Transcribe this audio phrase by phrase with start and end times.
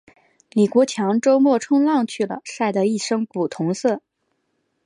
[0.53, 4.01] 李国强周末冲浪去了，晒得一身古铜色。